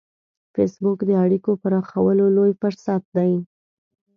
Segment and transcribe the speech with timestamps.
[0.53, 3.33] فېسبوک د اړیکو پراخولو لوی فرصت دی